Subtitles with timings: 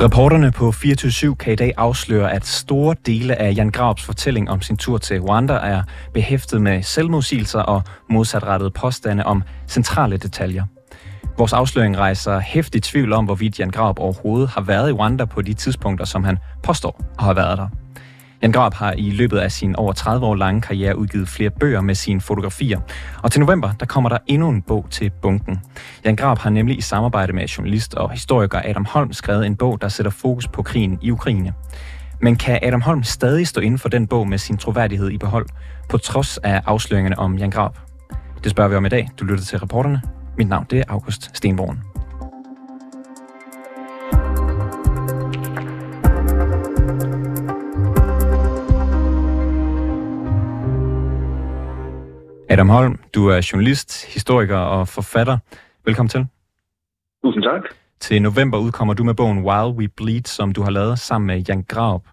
[0.00, 4.62] Reporterne på 24 kan i dag afsløre, at store dele af Jan Graups fortælling om
[4.62, 5.82] sin tur til Rwanda er
[6.14, 10.64] behæftet med selvmodsigelser og modsatrettede påstande om centrale detaljer.
[11.38, 15.42] Vores afsløring rejser hæftig tvivl om, hvorvidt Jan Graup overhovedet har været i Rwanda på
[15.42, 17.68] de tidspunkter, som han påstår at have været der.
[18.42, 21.80] Jan Grab har i løbet af sin over 30 år lange karriere udgivet flere bøger
[21.80, 22.80] med sine fotografier.
[23.22, 25.60] Og til november, der kommer der endnu en bog til bunken.
[26.04, 29.80] Jan Grab har nemlig i samarbejde med journalist og historiker Adam Holm skrevet en bog,
[29.80, 31.54] der sætter fokus på krigen i Ukraine.
[32.20, 35.46] Men kan Adam Holm stadig stå inden for den bog med sin troværdighed i behold,
[35.88, 37.78] på trods af afsløringerne om Jan Grab?
[38.44, 39.08] Det spørger vi om i dag.
[39.20, 40.02] Du lytter til reporterne.
[40.38, 41.95] Mit navn det er August Stenborn.
[52.50, 55.36] Adam Holm, du er journalist, historiker og forfatter.
[55.86, 56.22] Velkommen til.
[57.24, 57.62] Tusind tak.
[58.00, 61.38] Til november udkommer du med bogen While We Bleed, som du har lavet sammen med
[61.48, 62.04] Jan Graup.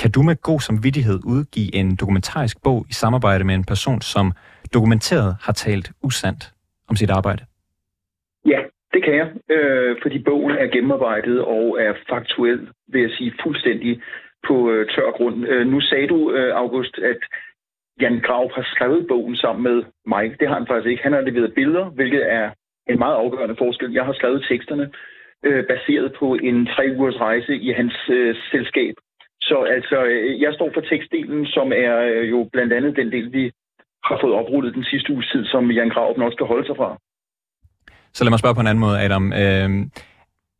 [0.00, 4.32] Kan du med god samvittighed udgive en dokumentarisk bog i samarbejde med en person, som
[4.74, 6.42] dokumenteret har talt usandt
[6.90, 7.42] om sit arbejde?
[8.46, 8.60] Ja,
[8.92, 14.02] det kan jeg, øh, fordi bogen er gennemarbejdet og er faktuel, vil jeg sige, fuldstændig
[14.48, 15.46] på øh, tør grund.
[15.46, 17.20] Øh, nu sagde du, øh, August, at
[18.00, 20.24] Jan Graup har skrevet bogen sammen med mig.
[20.40, 21.02] Det har han faktisk ikke.
[21.02, 22.50] Han har leveret billeder, hvilket er
[22.90, 23.92] en meget afgørende forskel.
[23.92, 24.90] Jeg har skrevet teksterne
[25.46, 28.94] øh, baseret på en tre ugers rejse i hans øh, selskab.
[29.40, 33.32] Så altså, øh, jeg står for tekstdelen, som er øh, jo blandt andet den del,
[33.32, 33.44] vi
[34.04, 36.98] har fået oprullet den sidste uges tid, som Jan Graup nok skal holde sig fra.
[38.12, 39.32] Så lad mig spørge på en anden måde, Adam.
[39.42, 39.68] Øh,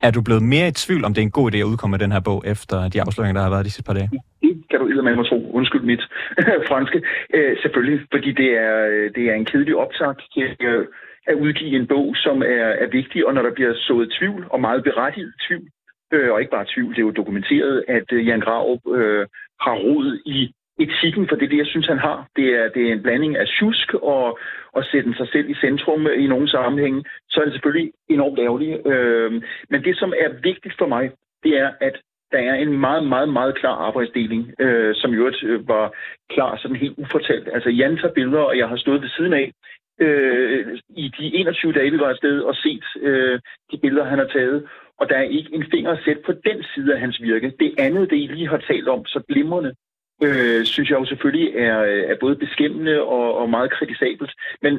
[0.06, 2.02] er du blevet mere i tvivl, om det er en god idé at udkomme med
[2.04, 4.10] den her bog, efter de afsløringer, der har været de sidste par dage?
[4.42, 5.50] Det kan du ikke med mig tro.
[5.58, 6.04] Undskyld mit
[6.70, 7.02] franske.
[7.34, 8.78] Øh, selvfølgelig, fordi det er,
[9.16, 10.86] det er en kedelig optakt til øh,
[11.26, 14.60] at udgive en bog, som er, er vigtig, og når der bliver sået tvivl, og
[14.60, 15.68] meget berettiget tvivl,
[16.12, 19.26] øh, og ikke bare tvivl, det er jo dokumenteret, at øh, Jan Graup øh,
[19.60, 20.40] har rod i
[20.84, 22.28] etikken, for det det, jeg synes, han har.
[22.36, 24.38] Det er, det er en blanding af tjusk og,
[24.72, 27.04] og sætte sig selv i centrum i nogle sammenhænge.
[27.30, 28.86] Så er det selvfølgelig enormt ærgerligt.
[28.86, 29.32] Øh,
[29.70, 31.10] men det, som er vigtigt for mig,
[31.44, 31.96] det er, at
[32.32, 35.94] der er en meget, meget, meget klar arbejdsdeling, øh, som jo øh, var
[36.30, 37.48] klar sådan helt ufortalt.
[37.52, 39.52] Altså Jan tager billeder, og jeg har stået ved siden af
[40.00, 43.40] øh, i de 21 dage, vi var afsted og set øh,
[43.72, 44.68] de billeder, han har taget.
[44.98, 47.52] Og der er ikke en finger at sætte på den side af hans virke.
[47.60, 49.74] Det andet, det I lige har talt om, så glimrende,
[50.22, 51.78] øh, synes jeg jo selvfølgelig er,
[52.12, 54.32] er både beskæmmende og, og meget kritisabelt.
[54.62, 54.72] Men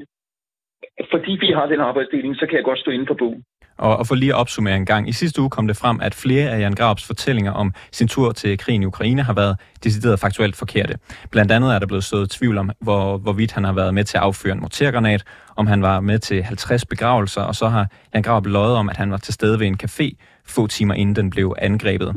[1.12, 3.44] fordi vi har den arbejdsdeling, så kan jeg godt stå inde for bogen.
[3.78, 5.10] Og, og for lige at opsummere en gang.
[5.10, 8.32] I sidste uge kom det frem, at flere af Jan Grabs fortællinger om sin tur
[8.32, 10.94] til krigen i Ukraine har været decideret faktuelt forkerte.
[11.32, 14.18] Blandt andet er der blevet sået tvivl om, hvor, hvorvidt han har været med til
[14.18, 15.24] at affyre en mortergranat,
[15.56, 18.98] om han var med til 50 begravelser, og så har Jan Grab løjet om, at
[18.98, 20.16] han var til stede ved en café
[20.48, 22.16] få timer inden den blev angrebet.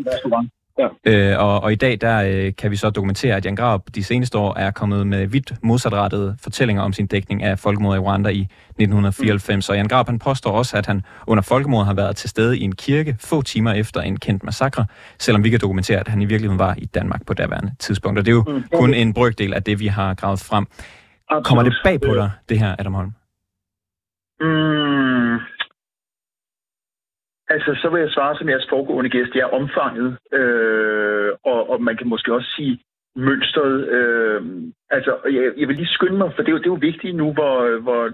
[0.78, 0.88] Ja.
[1.06, 4.04] Øh, og, og i dag der øh, kan vi så dokumentere, at Jan Graup de
[4.04, 8.28] seneste år er kommet med vidt modsatrettede fortællinger om sin dækning af folkemordet i Rwanda
[8.28, 9.68] i 1994.
[9.68, 9.72] Mm.
[9.72, 12.62] Og Jan Graup han påstår også, at han under folkemordet har været til stede i
[12.62, 14.86] en kirke få timer efter en kendt massakre,
[15.18, 18.18] selvom vi kan dokumentere, at han i virkeligheden var i Danmark på daværende tidspunkt.
[18.18, 18.64] Og det er jo mm.
[18.72, 20.66] kun en brøkdel af det, vi har gravet frem.
[21.30, 21.46] Absolut.
[21.46, 23.12] Kommer det bag på dig, det her, Adam Holm?
[24.40, 25.38] Mm,
[27.48, 29.34] Altså, så vil jeg svare som jeres foregående gæst.
[29.34, 32.80] Jeg er omfanget, øh, og, og man kan måske også sige
[33.16, 33.88] mønstret.
[33.88, 34.42] Øh,
[34.90, 37.16] altså, jeg, jeg vil lige skynde mig, for det er jo, det er jo vigtigt
[37.16, 38.10] nu, hvor, hvor,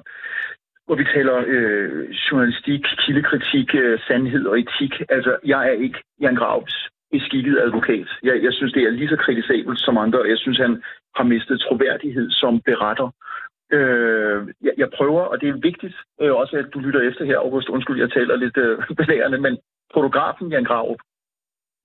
[0.87, 4.93] hvor vi taler øh, journalistik, kildekritik, øh, sandhed og etik.
[5.09, 8.09] Altså, jeg er ikke Jan Graups beskikket advokat.
[8.23, 10.83] Jeg, jeg synes, det er lige så kritisabelt som andre, og jeg synes, han
[11.17, 13.07] har mistet troværdighed som beretter.
[13.07, 13.30] Øh,
[13.73, 17.39] Øh, jeg, jeg prøver, og det er vigtigt øh, også, at du lytter efter her,
[17.39, 17.69] August.
[17.69, 19.59] Undskyld, jeg taler lidt øh, belærende, men
[19.95, 21.01] fotografen Jan Graup,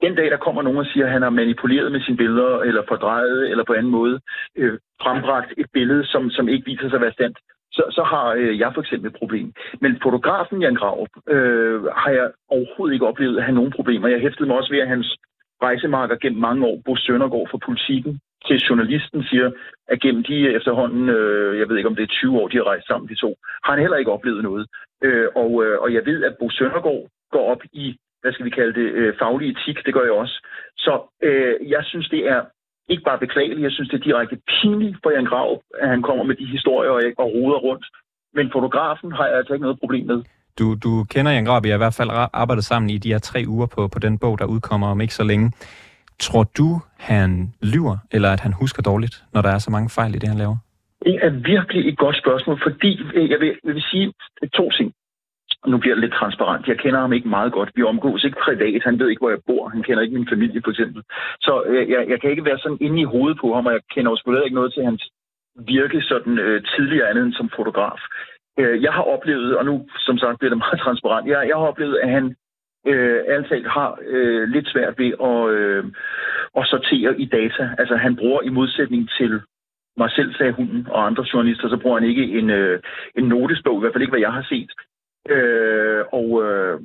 [0.01, 2.83] den dag, der kommer nogen og siger, at han har manipuleret med sine billeder, eller
[2.87, 4.19] fordrejet, eller på anden måde
[4.57, 7.37] øh, frembragt et billede, som, som ikke viser sig at være sandt,
[7.71, 9.53] så, så har øh, jeg for eksempel et problem.
[9.81, 14.07] Men fotografen Jan Graup øh, har jeg overhovedet ikke oplevet at have nogen problemer.
[14.07, 15.17] Jeg hæftede mig også ved, at hans
[15.61, 19.51] rejsemarker gennem mange år, Bo Søndergaard fra Politiken, til journalisten siger,
[19.87, 22.67] at gennem de efterhånden, øh, jeg ved ikke om det er 20 år, de har
[22.71, 24.67] rejst sammen, de to, har han heller ikke oplevet noget.
[25.03, 28.49] Øh, og, øh, og jeg ved, at Bo Søndergaard går op i, hvad skal vi
[28.59, 30.35] kalde det, øh, faglig etik, det gør jeg også.
[30.77, 30.93] Så
[31.23, 32.41] øh, jeg synes, det er
[32.89, 36.23] ikke bare beklageligt, jeg synes, det er direkte pinligt for Jan Grav, at han kommer
[36.23, 37.85] med de historier og, og roder rundt.
[38.33, 40.23] Men fotografen har jeg altså ikke noget problem med.
[40.59, 43.19] Du, du kender Jan Grav, vi har i hvert fald arbejdet sammen i de her
[43.19, 45.51] tre uger på, på den bog, der udkommer om ikke så længe.
[46.19, 50.15] Tror du, han lyver, eller at han husker dårligt, når der er så mange fejl
[50.15, 50.57] i det, han laver?
[51.05, 54.13] Det er virkelig et godt spørgsmål, fordi øh, jeg vil, jeg vil sige
[54.53, 54.93] to ting.
[55.67, 56.67] nu bliver det lidt transparent.
[56.67, 57.69] Jeg kender ham ikke meget godt.
[57.75, 58.83] Vi omgås ikke privat.
[58.83, 59.69] Han ved ikke, hvor jeg bor.
[59.69, 61.01] Han kender ikke min familie, for eksempel.
[61.41, 63.81] Så øh, jeg, jeg kan ikke være sådan inde i hovedet på ham, og jeg
[63.93, 65.03] kender også ikke noget til hans
[65.55, 68.01] virke sådan øh, tidligere andet end som fotograf.
[68.59, 71.67] Øh, jeg har oplevet, og nu som sagt bliver det meget transparent, jeg, jeg har
[71.71, 72.35] oplevet, at han
[72.85, 75.83] øh, altid har øh, lidt svært ved at, øh,
[76.57, 77.69] at sortere i data.
[77.77, 79.41] Altså han bruger i modsætning til
[79.97, 82.79] mig selv, sagde hunden, og andre journalister, så bruger han ikke en, øh,
[83.15, 84.71] en notesbog, i hvert fald ikke, hvad jeg har set.
[85.29, 86.79] Øh, og øh,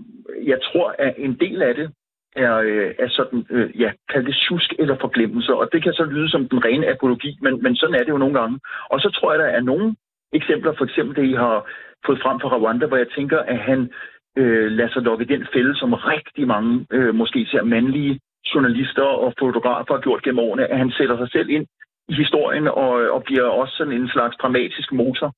[0.45, 1.91] jeg tror, at en del af det
[2.37, 6.05] er, øh, er sådan, øh, ja, kald det susk eller forglemmelse, og det kan så
[6.05, 8.61] lyde som den rene apologi, men, men sådan er det jo nogle gange.
[8.91, 9.97] Og så tror jeg, der er nogle
[10.33, 11.71] eksempler, for eksempel det, I har
[12.07, 13.91] fået frem fra Rwanda, hvor jeg tænker, at han
[14.37, 18.21] øh, lader sig lukke den fælde, som rigtig mange, øh, måske især mandlige
[18.55, 21.67] journalister og fotografer har gjort gennem årene, at han sætter sig selv ind
[22.09, 25.35] i historien og, og bliver også sådan en slags dramatisk motor.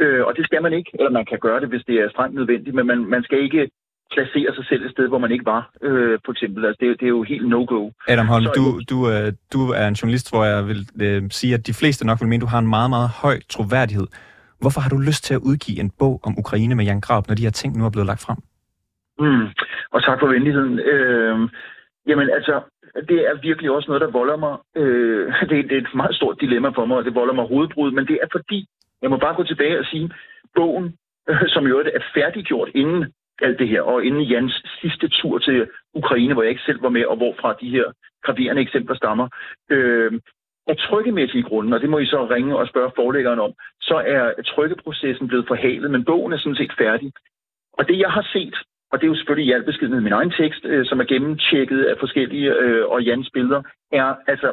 [0.00, 2.34] Øh, og det skal man ikke, eller man kan gøre det, hvis det er strengt
[2.34, 3.70] nødvendigt, men man, man skal ikke
[4.14, 6.64] placere sig selv et sted, hvor man ikke var, øh, for eksempel.
[6.66, 7.90] Altså, det, det er jo helt no-go.
[8.08, 11.54] Adam Holm, Så, du, du, øh, du er en journalist, hvor jeg vil øh, sige,
[11.54, 14.06] at de fleste nok vil mene, at du har en meget, meget høj troværdighed.
[14.60, 17.34] Hvorfor har du lyst til at udgive en bog om Ukraine med Jan Grab, når
[17.34, 18.38] de her ting nu er blevet lagt frem?
[19.24, 19.46] Mm,
[19.94, 20.78] og tak for venligheden.
[20.78, 21.36] Øh,
[22.06, 22.60] jamen altså,
[23.08, 24.54] det er virkelig også noget, der volder mig.
[24.76, 27.90] Øh, det, det er et meget stort dilemma for mig, og det volder mig hovedbrud,
[27.90, 28.66] men det er fordi,
[29.02, 30.10] jeg må bare gå tilbage og sige,
[30.54, 30.96] bogen,
[31.28, 35.68] øh, som jo er færdiggjort inden alt det her, og inden Jans sidste tur til
[35.94, 37.84] Ukraine, hvor jeg ikke selv var med, og hvorfra de her
[38.24, 39.28] graverende eksempler stammer,
[39.70, 40.12] øh,
[40.70, 44.42] af trykkemæssige grunde, og det må I så ringe og spørge forlæggeren om, så er
[44.46, 47.12] trykkeprocessen blevet forhalet, men bogen er sådan set færdig.
[47.72, 48.56] Og det, jeg har set,
[48.90, 51.84] og det er jo selvfølgelig i al beskedenhed min egen tekst, øh, som er gennemtjekket
[51.84, 53.62] af forskellige øh, og Jans billeder,
[53.92, 54.48] er altså,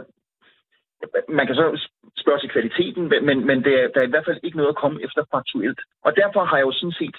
[1.29, 4.39] man kan så spørge til kvaliteten, men, men det er, der er i hvert fald
[4.43, 5.79] ikke noget at komme efter faktuelt.
[6.05, 7.17] Og derfor har jeg jo sådan set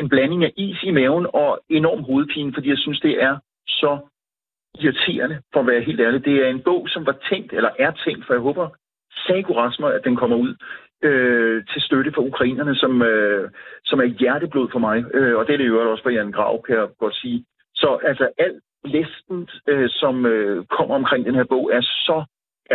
[0.00, 3.98] en blanding af is i maven og enorm hovedpine, fordi jeg synes, det er så
[4.78, 6.24] irriterende, for at være helt ærlig.
[6.24, 8.68] Det er en bog, som var tænkt, eller er tænkt, for jeg håber,
[9.26, 10.54] Sago Rasmer, at den kommer ud
[11.02, 13.50] øh, til støtte for ukrainerne, som, øh,
[13.84, 15.04] som er hjerteblod for mig.
[15.14, 17.44] Øh, og det er det jo også for Jan Grav, kan jeg godt sige.
[17.74, 22.24] Så altså alt blæsten, øh, som øh, kommer omkring den her bog, er så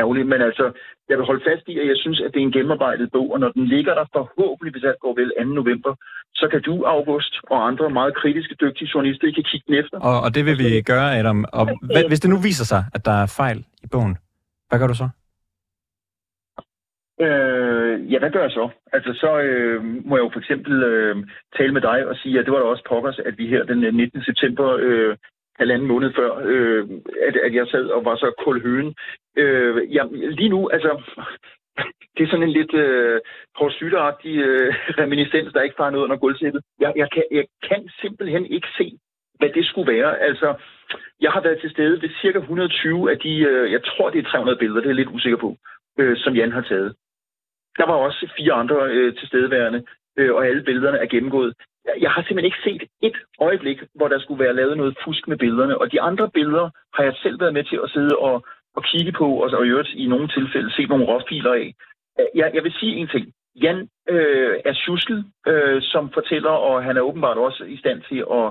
[0.02, 0.28] ærgerlig.
[0.28, 0.66] Men altså,
[1.10, 3.40] jeg vil holde fast i, at jeg synes, at det er en gennemarbejdet bog, og
[3.40, 5.44] når den ligger der forhåbentlig, hvis alt går vel 2.
[5.62, 5.94] november,
[6.36, 9.98] så kan du, August, og andre meget kritiske, dygtige journalister, ikke kigge den efter.
[10.00, 11.46] Og, og det vil vi gøre, Adam.
[11.54, 11.66] Og
[12.10, 14.18] hvis det nu viser sig, at der er fejl i bogen,
[14.70, 15.10] hvad gør du så?
[17.26, 18.70] Øh, ja, hvad gør jeg så?
[18.94, 21.16] Altså, så øh, må jeg jo for eksempel øh,
[21.58, 23.96] tale med dig og sige, at det var da også pokkers, at vi her den
[23.96, 24.24] 19.
[24.24, 25.18] september øh,
[25.60, 26.88] halvanden måned før, øh,
[27.28, 28.96] at, at jeg sad og var så kulhøen.
[29.38, 30.92] Øh, ja, lige nu, altså,
[32.18, 33.22] det er sådan en lidt øh,
[33.60, 36.62] porsytteragtig øh, reminiscens, der ikke farer noget under gulvsættet.
[36.80, 38.98] Jeg, jeg, kan, jeg kan simpelthen ikke se,
[39.40, 40.20] hvad det skulle være.
[40.20, 40.54] Altså,
[41.22, 44.30] jeg har været til stede ved cirka 120 af de, øh, jeg tror det er
[44.30, 45.58] 300 billeder, det er jeg lidt usikker på,
[46.00, 46.96] øh, som Jan har taget.
[47.78, 49.84] Der var også fire andre øh, tilstedeværende,
[50.18, 51.54] øh, og alle billederne er gennemgået
[52.02, 55.38] jeg har simpelthen ikke set et øjeblik, hvor der skulle være lavet noget fusk med
[55.38, 55.78] billederne.
[55.82, 59.12] Og de andre billeder har jeg selv været med til at sidde og, og kigge
[59.12, 61.74] på, og, og i øvrigt i nogle tilfælde se nogle råfiler af.
[62.36, 63.26] Jeg, jeg vil sige en ting.
[63.62, 68.24] Jan øh, er tjusket, øh, som fortæller, og han er åbenbart også i stand til
[68.40, 68.48] at,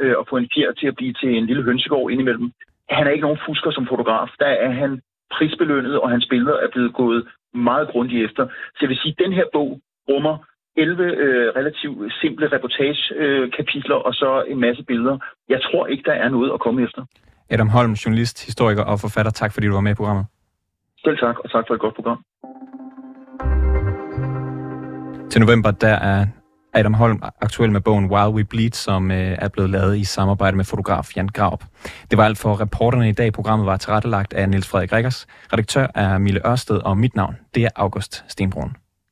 [0.00, 2.52] øh, at få en fjer til at blive til en lille hønsegård indimellem.
[2.88, 4.28] Han er ikke nogen fusker som fotograf.
[4.38, 5.00] Der er han
[5.30, 8.46] prisbelønnet, og hans billeder er blevet gået meget grundigt efter.
[8.46, 10.36] Så jeg vil sige, at den her bog rummer
[10.76, 15.18] 11 øh, relativt simple reportagekapitler øh, og så en masse billeder.
[15.48, 17.02] Jeg tror ikke, der er noget at komme efter.
[17.50, 19.32] Adam Holm, journalist, historiker og forfatter.
[19.32, 20.26] Tak fordi du var med i programmet.
[21.04, 22.18] Selv tak, og tak for et godt program.
[25.30, 26.26] Til november, der er
[26.74, 30.56] Adam Holm aktuel med bogen While We Bleed, som øh, er blevet lavet i samarbejde
[30.56, 31.64] med fotograf Jan Graup.
[32.10, 33.32] Det var alt for reporterne i dag.
[33.32, 35.26] Programmet var tilrettelagt af Niels Frederik Rikkers.
[35.52, 38.76] Redaktør er Mille Ørsted, og mit navn, det er August Stenbrun.